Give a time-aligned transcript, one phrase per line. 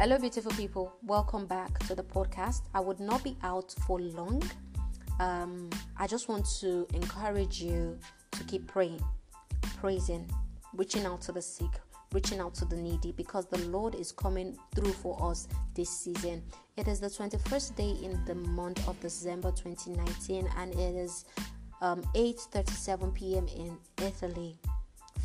[0.00, 0.92] Hello, beautiful people.
[1.02, 2.62] Welcome back to the podcast.
[2.72, 4.48] I would not be out for long.
[5.18, 7.98] Um, I just want to encourage you
[8.30, 9.02] to keep praying,
[9.80, 10.30] praising,
[10.72, 11.80] reaching out to the sick,
[12.12, 16.44] reaching out to the needy because the Lord is coming through for us this season.
[16.76, 21.24] It is the 21st day in the month of December 2019 and it is
[21.82, 23.48] um, 8:37 p.m.
[23.48, 24.60] in Italy.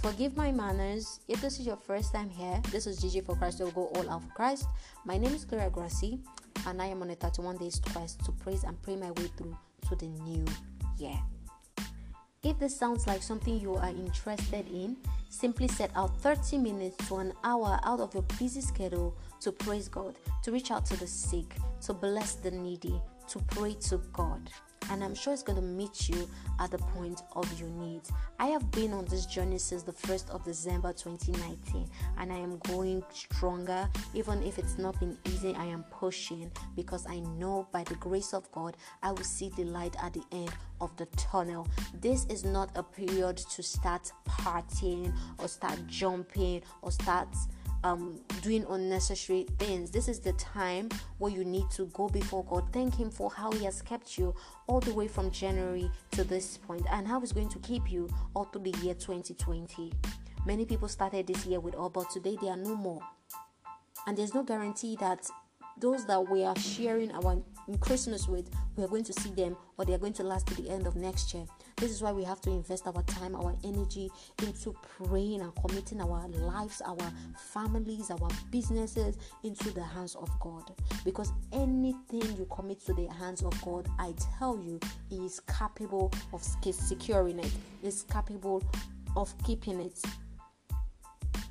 [0.03, 1.21] Forgive my manners.
[1.29, 4.09] If this is your first time here, this is Gigi for Christ We'll go all
[4.09, 4.67] out for Christ.
[5.05, 6.19] My name is Gloria Grassi,
[6.67, 9.57] and I am on a 31 days quest to praise and pray my way through
[9.87, 10.43] to the new
[10.97, 11.17] year.
[12.43, 14.97] If this sounds like something you are interested in,
[15.29, 19.87] simply set out 30 minutes to an hour out of your busy schedule to praise
[19.87, 24.49] God, to reach out to the sick, to bless the needy, to pray to God
[24.91, 26.29] and I'm sure it's going to meet you
[26.59, 28.11] at the point of your needs.
[28.39, 32.57] I have been on this journey since the 1st of December 2019 and I am
[32.59, 33.89] going stronger.
[34.13, 38.33] Even if it's not been easy, I am pushing because I know by the grace
[38.33, 41.67] of God, I will see the light at the end of the tunnel.
[42.01, 47.29] This is not a period to start partying or start jumping or start
[47.83, 49.91] um, doing unnecessary things.
[49.91, 53.51] This is the time where you need to go before God, thank Him for how
[53.51, 54.33] He has kept you
[54.67, 58.09] all the way from January to this point and how He's going to keep you
[58.33, 59.91] all through the year 2020.
[60.45, 63.01] Many people started this year with all, but today they are no more.
[64.05, 65.29] And there's no guarantee that
[65.83, 67.37] those that we are sharing our
[67.81, 70.61] Christmas with, we are going to see them or they are going to last to
[70.61, 71.43] the end of next year.
[71.75, 74.09] This is why we have to invest our time, our energy
[74.47, 77.11] into praying and committing our lives, our
[77.51, 80.71] families, our businesses into the hands of God.
[81.03, 84.79] Because anything you commit to the hands of God, I tell you,
[85.11, 87.51] is capable of securing it,
[87.83, 88.63] is capable
[89.17, 90.01] of keeping it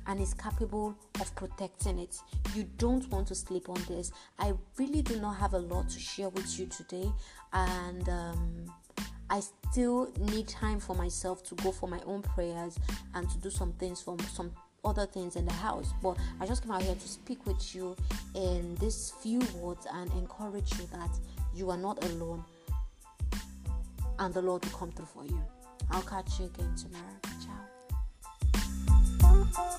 [0.07, 2.17] and is capable of protecting it.
[2.55, 4.11] You don't want to sleep on this.
[4.39, 7.11] I really do not have a lot to share with you today,
[7.51, 8.73] and um,
[9.29, 9.41] I
[9.71, 12.77] still need time for myself to go for my own prayers
[13.15, 14.51] and to do some things for some
[14.85, 15.93] other things in the house.
[16.01, 17.95] But I just came out here to speak with you
[18.35, 21.09] in these few words and encourage you that
[21.55, 22.43] you are not alone
[24.19, 25.41] and the Lord will come through for you.
[25.91, 27.19] I'll catch you again tomorrow.
[29.53, 29.77] Ciao.